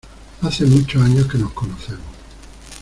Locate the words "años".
1.03-1.27